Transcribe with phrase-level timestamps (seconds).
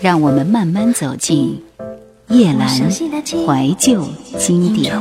[0.00, 1.60] 让我们慢慢走进
[2.28, 4.04] 夜阑怀旧
[4.38, 4.94] 经典。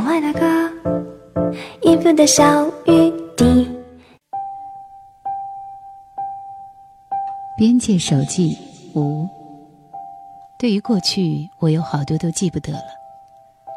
[7.57, 8.57] 边界手记
[8.95, 9.27] 五。
[10.59, 12.79] 对于过去，我有好多都记不得了，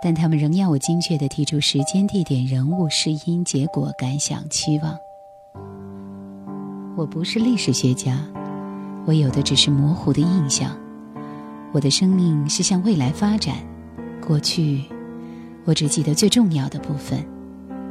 [0.02, 4.96] 但他们仍要我精确地提出时间、地点、人物、事因、结果、感想、期望。
[6.96, 8.18] 我不是历史学家，
[9.06, 10.74] 我有的只是模糊的印象。
[11.72, 13.56] 我的生命是向未来发展，
[14.20, 14.82] 过去，
[15.64, 17.24] 我只记得最重要的部分，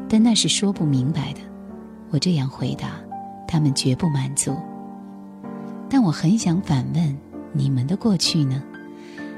[0.09, 1.39] 但那是说不明白的。
[2.09, 2.99] 我这样回答，
[3.47, 4.57] 他们绝不满足。
[5.89, 7.17] 但我很想反问：
[7.53, 8.61] 你们的过去呢？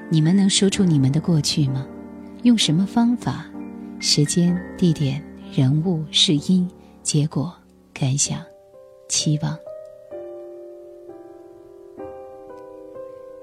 [0.09, 1.85] 你们能说出你们的过去吗？
[2.43, 3.45] 用什么方法？
[3.99, 5.23] 时间、地点、
[5.53, 6.67] 人物、事因、
[7.03, 7.53] 结果、
[7.93, 8.41] 感想、
[9.07, 9.55] 期望。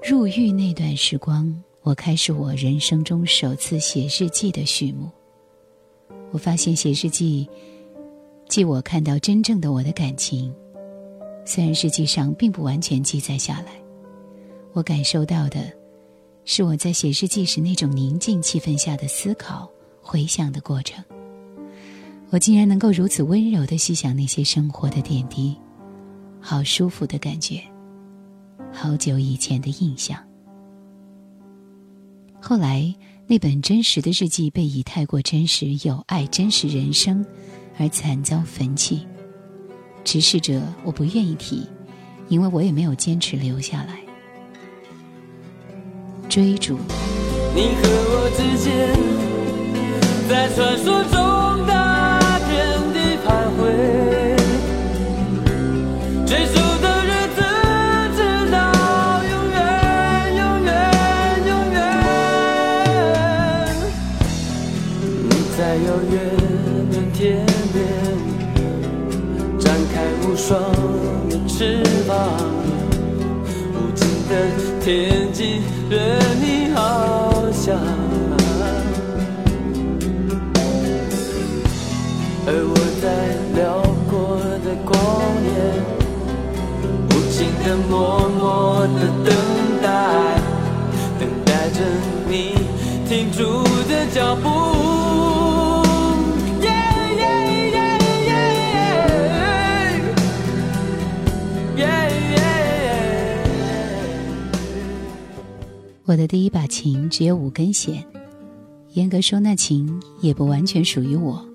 [0.09, 5.07] 入狱那段时光，我开始我人生中首次写日记的序幕。
[6.31, 7.47] 我发现写日记，
[8.47, 10.51] 即我看到真正的我的感情，
[11.45, 13.79] 虽然日记上并不完全记载下来，
[14.73, 15.71] 我感受到的。
[16.43, 19.69] 是我在写日记时那种宁静气氛下的思考、
[20.01, 21.05] 回想的过程。
[22.31, 25.55] 我竟然能够如此温柔的细想那些生活的点滴，
[26.41, 27.61] 好舒服的感觉，
[28.81, 30.17] 好久以前的印象。
[32.39, 32.95] 后来
[33.27, 37.25] 那本真实的日记被以太过真实、有爱、真实人生
[37.77, 39.05] 而惨遭焚弃。
[40.05, 41.67] 执事者我不愿意提，
[42.29, 43.99] 因为我也没有坚持留下来。
[46.29, 46.77] 追逐。
[47.53, 48.95] 你和我之间，
[50.29, 51.28] 在传说中
[74.89, 75.61] 天际。
[75.87, 75.99] 对
[76.41, 76.81] 你好
[77.51, 77.77] 想，
[82.47, 83.05] 而我在
[83.53, 84.97] 辽阔的旷
[85.45, 85.47] 野，
[87.05, 88.41] 无尽的默默
[88.97, 89.29] 的等
[89.83, 89.85] 待，
[91.19, 91.77] 等待着
[92.27, 92.33] 你
[93.07, 94.78] 停住的脚步。
[106.09, 108.03] 我的第一把琴只有五根弦，
[108.93, 111.47] 严格说，那琴也不完全属于我，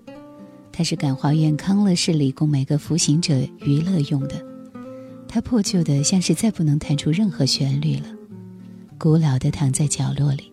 [0.70, 3.34] 它是感化院康乐室里供每个服刑者
[3.64, 4.40] 娱乐用的。
[5.26, 8.06] 它破旧的像是再不能弹出任何旋律了，
[8.96, 10.52] 古老的躺在角落里。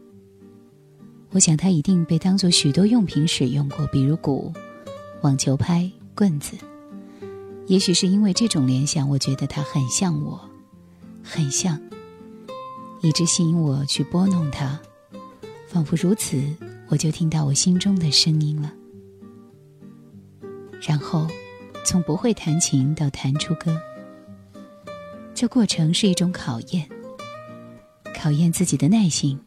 [1.29, 4.51] 我想它一定被当做许多用品使用过，比如鼓、
[5.21, 6.57] 网球拍、棍子。
[7.67, 10.41] 也许是因为这种联想，我觉得它很像我，
[11.21, 11.79] 很像。
[13.01, 14.79] 一直吸引我去拨弄它，
[15.67, 16.39] 仿佛如此，
[16.87, 18.71] 我就听到我心中的声音了。
[20.79, 21.27] 然后，
[21.83, 23.75] 从不会弹琴到弹出歌，
[25.33, 26.87] 这过程是一种考验，
[28.15, 29.39] 考验自己的耐心，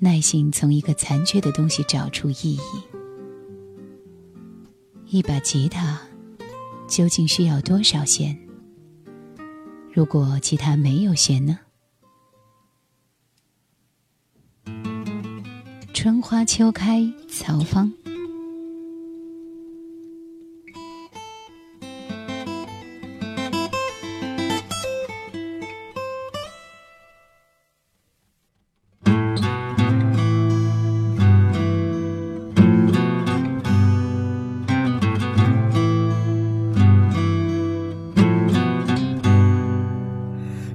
[0.00, 2.60] 耐心从一个残缺的东西找出意义。
[5.06, 6.00] 一把吉他
[6.88, 8.36] 究竟需要多少弦？
[9.92, 11.60] 如果吉他没有弦呢？
[16.02, 17.92] 春花秋开，草芳。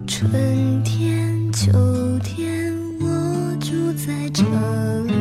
[0.07, 1.73] 春天，秋
[2.23, 4.41] 天，我住在这
[5.03, 5.16] 里。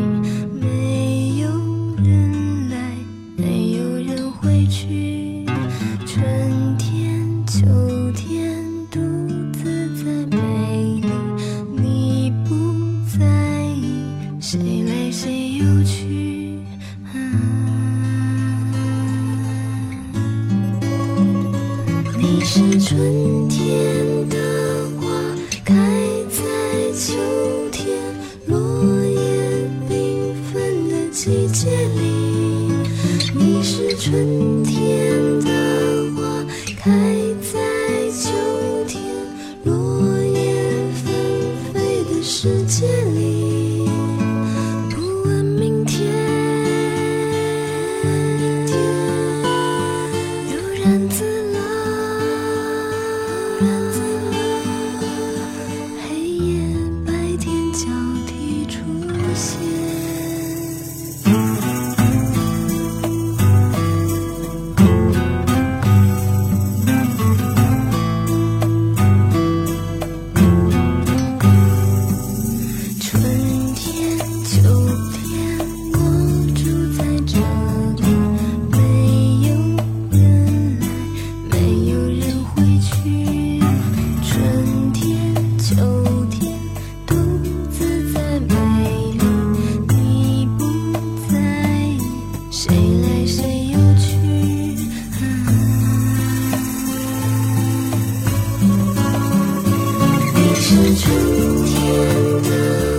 [100.68, 102.95] 是春天的。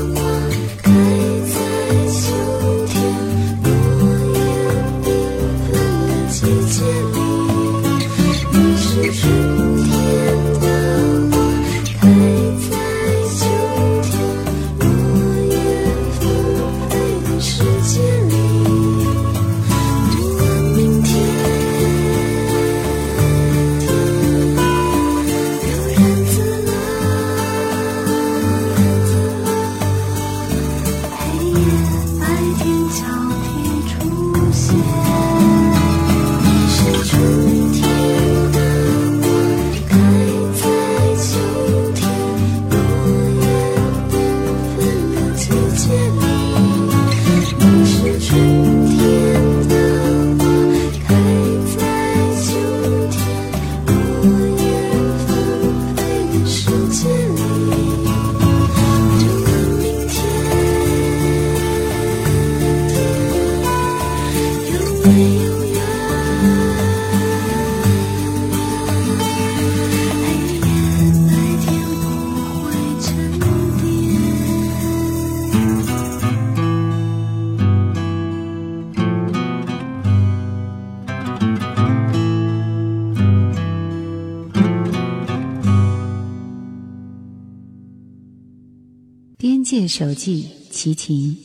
[89.88, 91.38] 手记齐秦。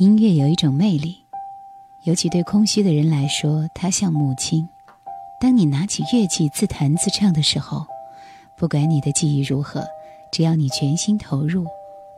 [0.00, 1.16] 音乐有一种魅力，
[2.04, 4.68] 尤其对空虚的人来说，它像母亲。
[5.40, 7.86] 当你拿起乐器自弹自唱的时候，
[8.56, 9.86] 不管你的记忆如何，
[10.32, 11.64] 只要你全心投入，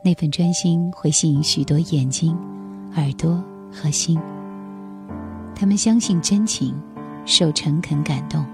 [0.03, 2.37] 那份专心会吸引许多眼睛、
[2.97, 3.43] 耳朵
[3.73, 4.19] 和心。
[5.55, 6.75] 他们相信真情，
[7.27, 8.45] 受诚恳感动。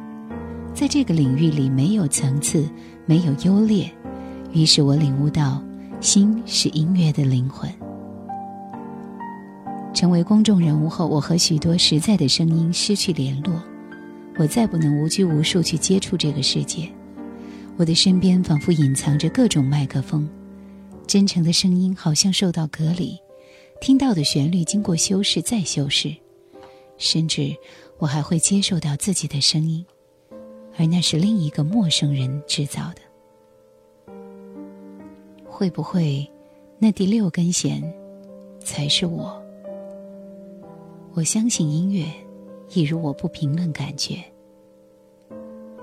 [0.75, 2.69] 在这个领域里，没有层次，
[3.07, 3.89] 没有优劣。
[4.53, 5.63] 于是我领悟到，
[6.01, 7.71] 心是音乐的灵魂。
[9.95, 13.61] 成为公众人物后，我和许多实在的声音失去联络，
[14.39, 16.89] 我再不能无拘无束去接触这个世界。
[17.79, 20.29] 我的身边仿佛隐藏着各种麦克风，
[21.07, 23.19] 真诚的声音好像受到隔离，
[23.81, 26.15] 听到的旋律经过修饰再修饰，
[26.99, 27.57] 甚至
[27.99, 29.85] 我还会接受到自己的声音，
[30.77, 33.06] 而那是另一个陌生人制造的。
[35.57, 36.31] 会不会，
[36.79, 37.83] 那第六根弦
[38.61, 39.43] 才是我？
[41.15, 42.05] 我相信音乐，
[42.75, 44.23] 一如我不评论感觉。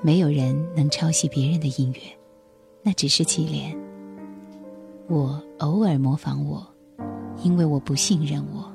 [0.03, 2.01] 没有人能抄袭别人的音乐，
[2.83, 3.75] 那只是乞怜。
[5.07, 6.63] 我偶尔模仿我，
[7.41, 8.71] 因为我不信任我。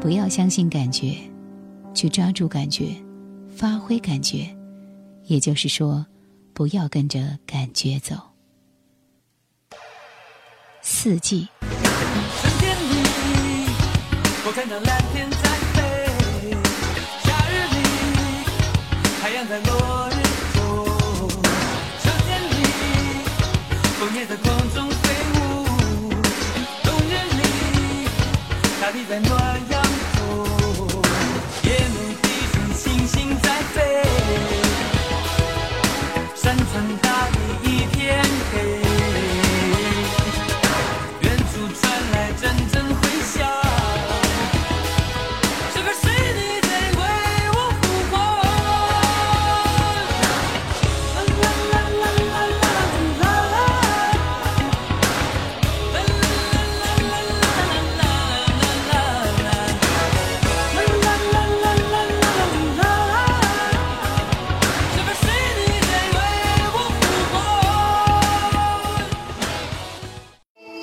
[0.00, 1.16] 不要相信感觉，
[1.92, 2.96] 去抓住感觉，
[3.46, 4.46] 发挥感觉。
[5.24, 6.06] 也就是说，
[6.54, 8.16] 不要跟着感觉走。
[11.06, 11.46] 四季。
[11.60, 13.70] 春天里，
[14.44, 15.36] 我看到蓝天在
[15.72, 15.78] 飞；
[17.22, 17.78] 夏日里，
[19.22, 20.18] 太阳在落日
[20.52, 20.58] 中；
[22.02, 22.52] 秋天里，
[24.00, 25.38] 枫叶在空中飞舞；
[26.82, 27.40] 冬日里，
[28.80, 29.55] 大地在暖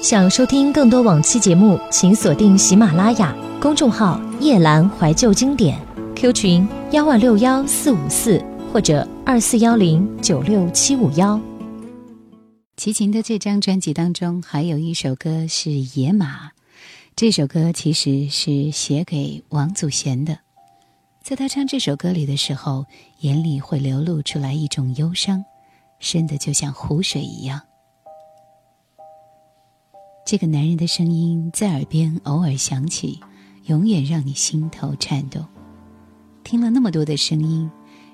[0.04, 5.80] 想收听更多往期节目，请锁定喜马拉雅公众号“夜阑怀旧经典
[6.14, 11.40] ”，Q 群幺万六幺四五四或者二四幺零九六七五幺。
[12.76, 16.48] 齐秦的这张专辑当中，还有一首歌是《野马》，
[17.16, 20.38] 这首歌其实是写给王祖贤的。
[21.24, 22.86] 在他唱这首歌里的时候，
[23.22, 25.46] 眼里会流露出来一种忧伤，
[26.02, 27.62] 深的就像湖水一样。
[30.26, 33.20] 这个男人的声音在耳边偶尔响起，
[33.66, 35.46] 永远让你心头颤动。
[36.46, 37.70] 听了那么多的声音，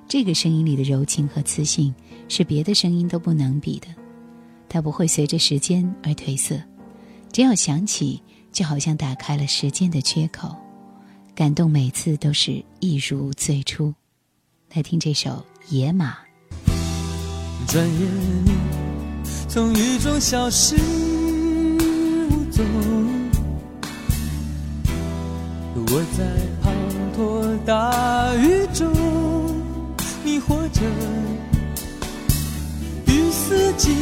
[0.07, 1.93] 这个声音里的柔情和磁性
[2.27, 3.87] 是别的声音都不能比的。
[4.67, 6.59] 它不会随着时间而褪色，
[7.31, 8.19] 只要响起，
[8.51, 10.55] 就好像打开了时间的缺口，
[11.35, 13.93] 感动每次都是一如最初。
[14.73, 15.29] 来听这首
[15.69, 16.13] 《野马》。
[17.67, 18.51] 转眼你
[19.47, 20.75] 从雨中消失
[25.91, 26.19] 我在
[26.61, 26.67] 滂
[27.15, 27.17] 沱
[27.65, 28.91] 大雨中
[30.25, 30.81] 迷惑着，
[33.05, 33.95] 雨丝尽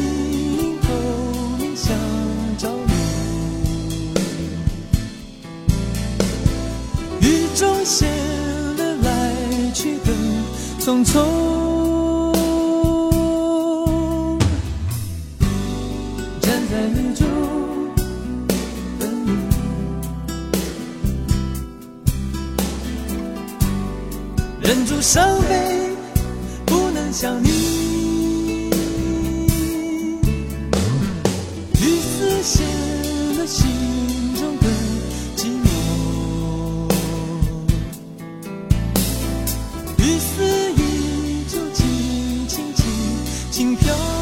[0.82, 0.88] 头
[1.60, 1.96] 面向
[2.58, 2.78] 朝露，
[7.22, 8.10] 雨中显
[8.76, 9.36] 得来
[9.74, 10.12] 去的
[10.80, 11.67] 匆匆。
[25.08, 25.56] 伤悲，
[26.66, 27.50] 不能想你。
[31.80, 32.66] 雨丝写
[33.40, 33.66] 了心
[34.36, 34.68] 中的
[35.38, 35.70] 寂寞，
[39.98, 42.84] 雨丝依旧轻轻轻
[43.50, 44.17] 轻飘。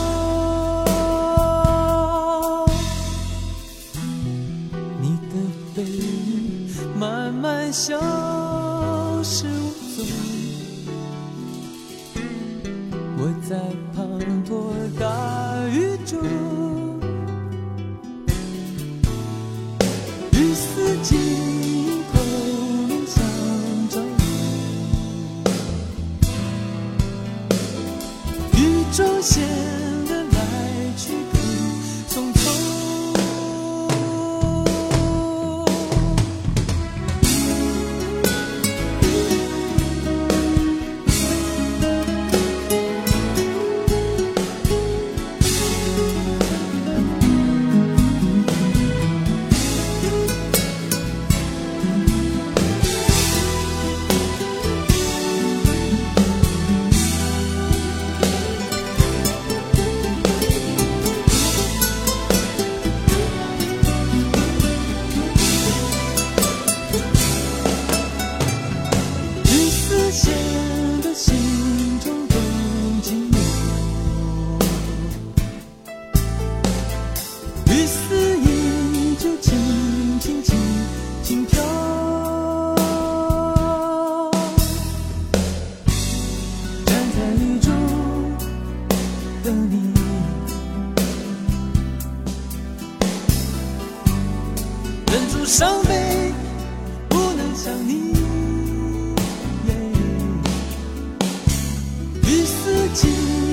[102.95, 103.44] 今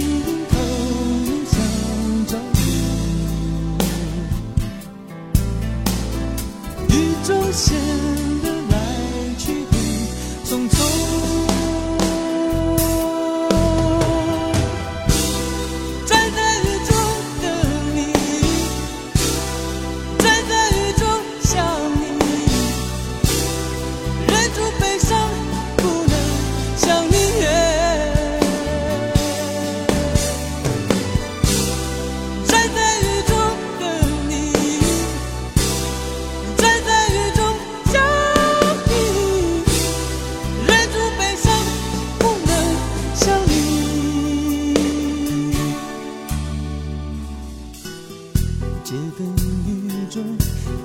[49.12, 50.23] 街灯雨中，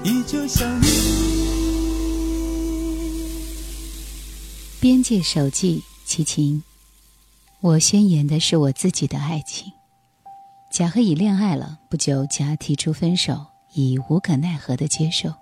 [0.03, 0.87] 依旧想你。
[4.81, 6.61] 边界手记，齐秦。
[7.61, 9.71] 我宣言的是我自己的爱情。
[10.69, 15.33] 甲和乙恋爱了，不久甲提出分手，乙无可奈何的接受。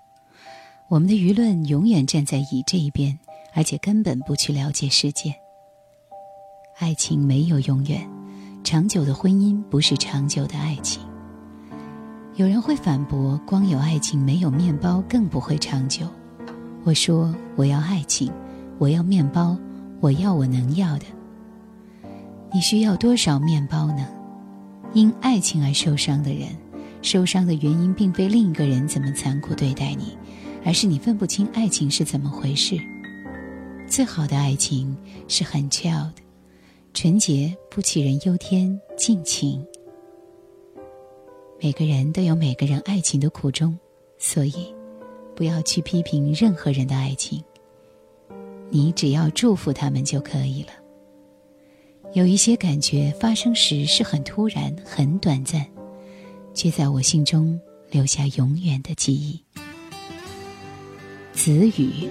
[0.87, 3.17] 我们的舆论永远站在乙这一边，
[3.53, 5.33] 而且根本不去了解世界。
[6.77, 8.07] 爱情没有永远，
[8.63, 11.01] 长久的婚姻不是长久的爱情。
[12.37, 16.05] 有人会反驳：光有爱情没有面包更不会长久。
[16.83, 18.29] 我说：我要爱情，
[18.77, 19.57] 我要面包，
[20.01, 21.05] 我要我能要的。
[22.53, 24.05] 你需要多少面包呢？
[24.93, 26.49] 因爱情而受伤的人，
[27.01, 30.17] 受伤的原因并非另一个人怎么残酷对待你，
[30.65, 32.77] 而是你分不清爱情是怎么回事。
[33.87, 34.93] 最好的爱情
[35.29, 36.15] 是很 chill 的，
[36.93, 39.65] 纯洁，不杞人忧天，尽情。
[41.65, 43.75] 每个人都有每个人爱情的苦衷，
[44.19, 44.71] 所以
[45.35, 47.43] 不要去批评任何人的爱情。
[48.69, 50.69] 你只要祝福他们就可以了。
[52.13, 55.65] 有一些感觉发生时是很突然、很短暂，
[56.53, 59.43] 却在我心中留下永远的记忆。
[61.33, 62.07] 子语。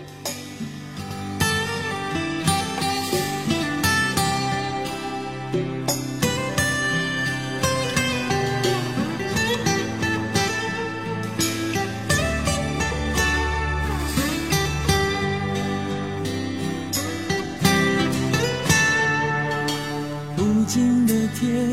[21.35, 21.69] 天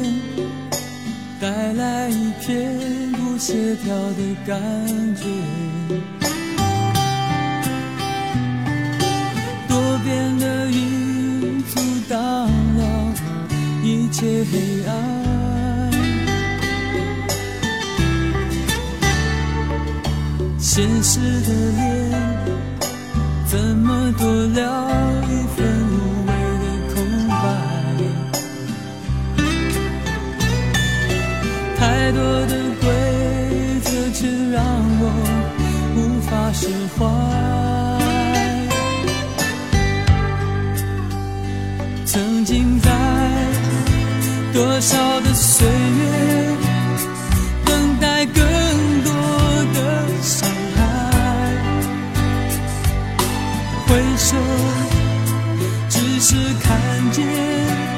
[1.40, 2.78] 带来一片
[3.14, 4.60] 不协调的感
[5.16, 5.24] 觉，
[9.68, 13.14] 多变的云阻挡了
[13.84, 14.92] 一切黑暗。
[20.58, 21.82] 现实的脸
[23.46, 24.62] 怎么多了
[36.62, 37.08] 释怀。
[42.06, 42.92] 曾经在
[44.54, 46.56] 多少的岁月，
[47.66, 48.44] 等待更
[49.04, 49.12] 多
[49.74, 50.80] 的伤害，
[53.88, 54.38] 回首
[55.90, 56.80] 只是看
[57.12, 57.91] 见。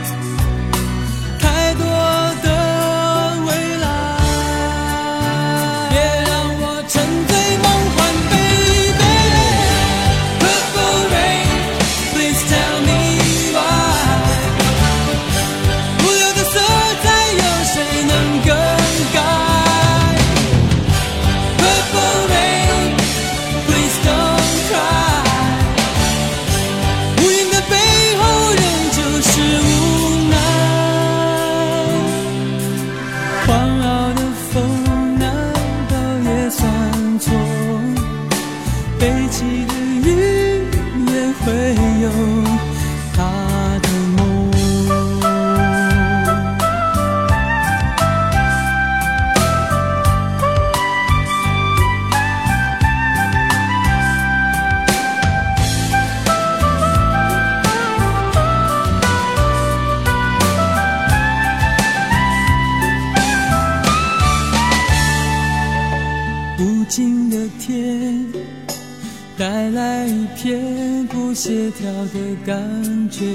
[71.78, 73.26] 跳的感觉，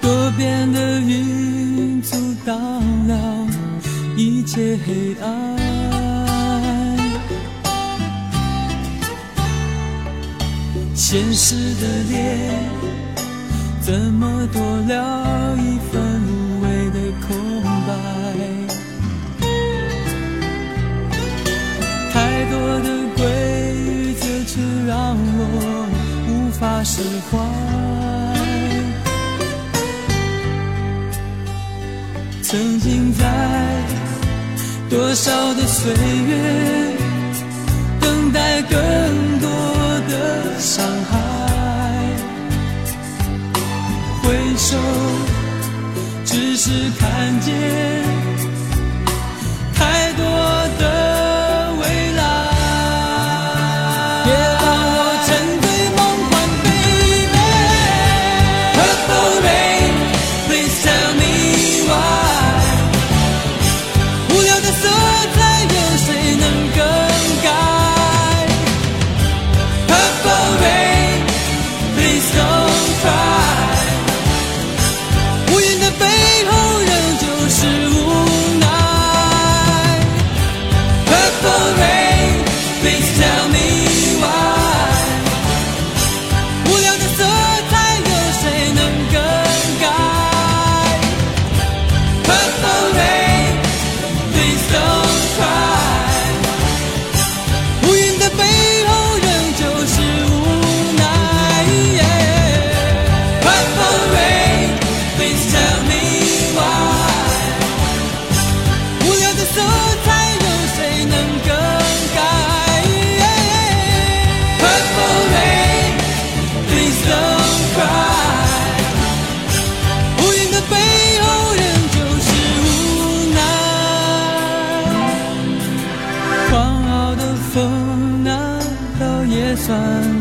[0.00, 2.54] 多变的云阻挡
[3.08, 3.46] 了
[4.16, 5.26] 一切黑暗。
[10.94, 12.60] 现实的脸
[13.80, 17.28] 怎么多了一份无谓的空
[17.86, 17.90] 白？
[22.12, 22.14] 太
[22.50, 22.88] 多的
[24.12, 25.88] 规则却让我
[26.28, 27.38] 无法释怀。
[32.42, 33.24] 曾经在
[34.90, 36.96] 多少的岁月，
[38.00, 39.48] 等待更多
[40.08, 41.18] 的伤害，
[44.22, 44.76] 回首
[46.26, 48.31] 只是看见。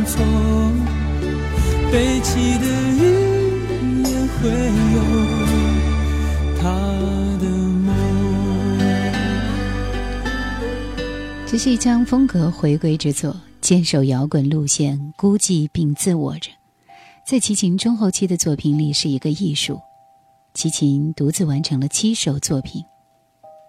[0.06, 0.24] 错？
[1.92, 3.02] 悲泣的雨
[4.04, 4.50] 也会
[4.94, 5.00] 有
[6.58, 6.64] 他
[7.42, 7.88] 的梦。
[11.46, 16.50] 这是一张风格回归之作，坚守摇滚路线，孤寂并自我着。
[17.28, 19.78] 在齐秦中后期的作品里，是一个艺术。
[20.54, 22.82] 齐秦独自完成了七首作品，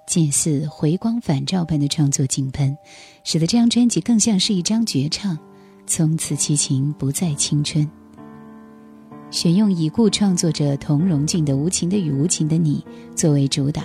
[0.06, 2.76] 近似回光返照般的创作井喷，
[3.24, 5.36] 使得这张专辑更像是一张绝唱。
[5.94, 7.86] 从此，齐秦不再青春。
[9.30, 12.82] 选用已故创作者童荣俊的《无情的雨，无情的你》
[13.14, 13.84] 作为主打，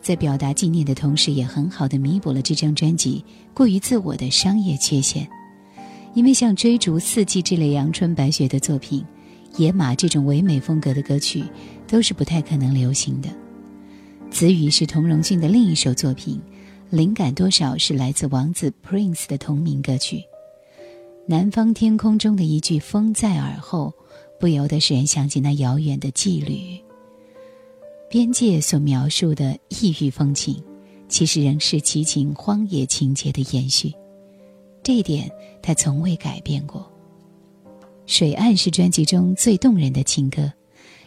[0.00, 5.28] 在表达纪念的同时，也很好的弥补了这张专辑过于自我的商业缺陷。
[6.14, 9.04] 因为像追逐四季这类阳春白雪的作品，
[9.56, 11.42] 野马这种唯美风格的歌曲，
[11.88, 13.28] 都是不太可能流行的。
[14.30, 16.40] 子雨是童荣俊的另一首作品，
[16.90, 20.22] 灵感多少是来自王子 Prince 的同名歌曲。
[21.26, 23.92] 南方天空中的一句风在耳后。
[24.40, 26.78] 不由得使人想起那遥远的羁旅。
[28.10, 30.62] 边界所描述的异域风情，
[31.08, 33.94] 其实仍是齐秦荒野情节的延续，
[34.82, 35.30] 这一点
[35.62, 36.82] 他从未改变过。
[38.06, 40.52] 《水岸》是专辑中最动人的情歌，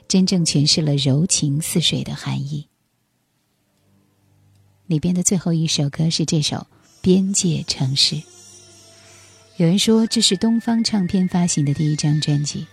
[0.07, 2.67] 真正诠释了柔情似水的含义。
[4.87, 6.55] 里边的最后一首歌是这首
[7.01, 8.15] 《边界城市》。
[9.57, 12.67] 有人说这是东方唱片发行的第一张专辑。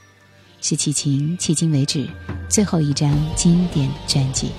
[0.60, 2.06] 是齐秦迄今为止
[2.46, 4.50] 最后一张经典专辑，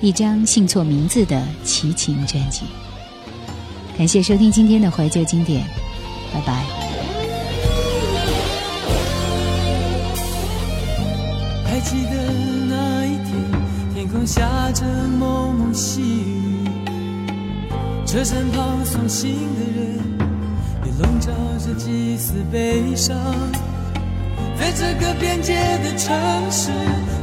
[0.00, 2.64] 一张姓错名字的齐秦专辑。
[3.98, 5.62] 感谢收听今天的怀旧经典，
[6.32, 6.64] 拜拜。
[11.66, 12.32] 还记得
[12.66, 13.34] 那一天，
[13.94, 16.64] 天空下着蒙蒙细雨，
[18.06, 20.15] 车身旁送行的人
[21.26, 23.16] 也笼罩着几丝悲伤。
[24.58, 26.14] 在这个边界的城
[26.50, 26.70] 市，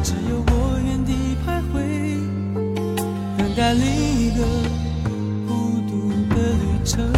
[0.03, 1.13] 只有我原地
[1.45, 1.73] 徘徊，
[3.37, 3.85] 等待另
[4.19, 4.43] 一个
[5.47, 7.11] 孤独的旅程。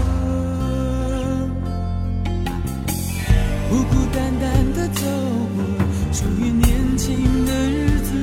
[3.69, 5.01] 孤孤单单的走
[5.55, 5.63] 过
[6.13, 8.13] 属于年轻的日子，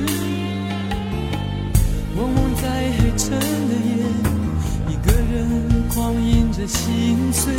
[2.15, 2.63] 蒙蒙在
[2.97, 4.03] 黑沉的夜，
[4.89, 7.53] 一个人狂饮着心碎。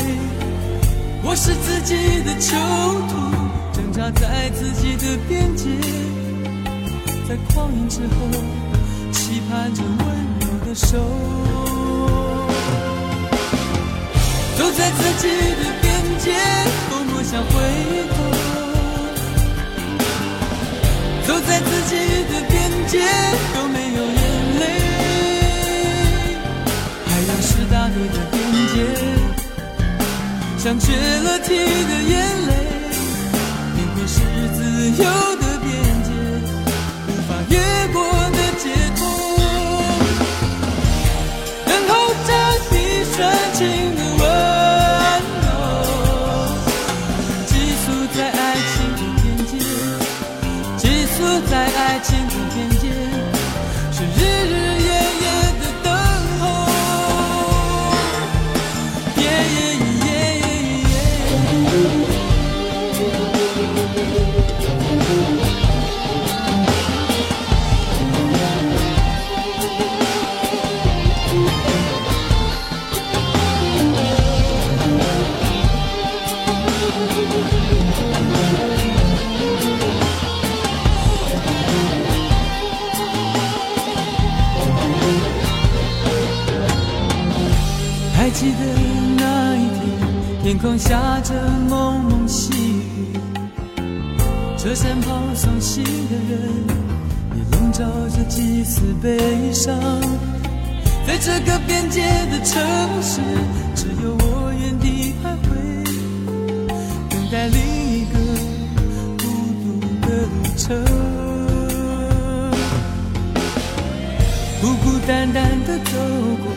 [1.26, 2.54] 我是自己的囚
[3.08, 3.16] 徒。
[3.72, 5.68] 挣扎在自己的边界，
[7.28, 8.14] 在狂饮之后，
[9.10, 9.98] 期盼着温
[10.40, 10.98] 柔的手。
[14.56, 16.30] 走在自己的边界，
[16.88, 17.52] 多么想回
[18.14, 18.16] 头。
[21.26, 21.96] 走在自己
[22.30, 22.54] 的边
[22.86, 23.00] 界，
[23.56, 24.20] 有没有眼
[24.60, 24.62] 泪？
[27.06, 28.34] 海洋是大地的边
[28.68, 28.74] 界，
[30.64, 32.52] 像缺了题的眼泪。
[34.06, 34.20] 是
[34.54, 34.58] 自
[34.90, 35.04] 由
[35.36, 35.72] 的边
[36.04, 36.08] 界，
[37.06, 37.56] 无法越
[37.92, 37.96] 过
[38.30, 38.64] 的街
[38.96, 39.00] 头，
[41.66, 41.92] 等候
[42.26, 42.28] 着
[42.70, 42.74] 你
[43.12, 43.16] 深
[43.54, 43.60] 情
[43.94, 44.22] 的温
[45.42, 45.46] 柔，
[47.46, 47.50] 寄
[47.84, 49.52] 宿在爱情的边界，
[50.78, 51.16] 寄宿
[51.50, 52.82] 在爱情的边界，
[53.92, 54.73] 是日日。
[90.54, 91.34] 天，空下着
[91.68, 93.18] 蒙蒙细雨，
[94.56, 96.40] 车身旁伤心的人
[97.36, 99.74] 也笼罩着几丝悲伤。
[101.06, 102.62] 在这个边界的城
[103.02, 103.20] 市，
[103.74, 105.46] 只有我原地徘徊，
[107.10, 107.58] 等待另
[107.92, 108.14] 一个
[109.18, 109.24] 孤
[109.60, 109.64] 独
[110.06, 110.82] 的旅程，
[114.60, 115.90] 孤孤单单的走
[116.42, 116.54] 过。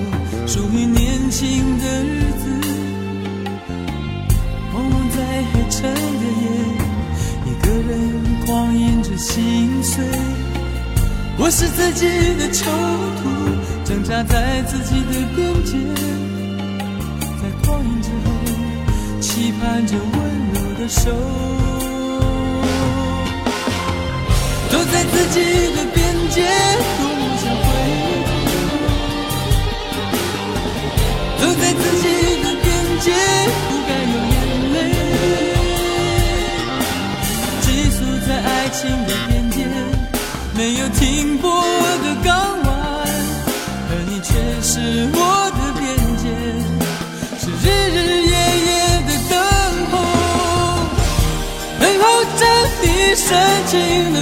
[0.47, 2.46] 属于年轻的日子，
[5.17, 6.45] 在黑沉的夜，
[7.43, 7.89] 一个人
[8.45, 10.05] 狂饮着心碎。
[11.39, 12.05] 我是自己
[12.37, 12.69] 的囚
[13.23, 13.27] 徒，
[13.83, 15.75] 挣扎在自己的边界，
[17.41, 18.29] 在狂饮之后，
[19.19, 20.13] 期盼着温
[20.53, 21.09] 柔的手。
[24.69, 25.41] 走在自己
[25.73, 26.45] 的边界，
[26.99, 27.65] 多么想回
[28.27, 28.29] 头。
[31.41, 32.05] 走在自己
[32.43, 32.65] 的边
[33.01, 33.07] 界，
[33.67, 34.15] 不该有
[53.77, 54.16] 深